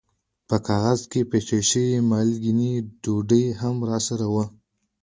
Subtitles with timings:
[0.49, 2.71] په کاغذ کې د پېچل شوې مالګینې
[3.03, 4.45] ډوډۍ هم راسره وه.